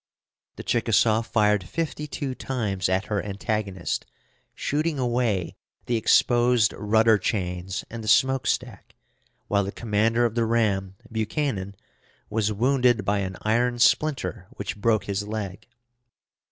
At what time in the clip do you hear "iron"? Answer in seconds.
13.43-13.77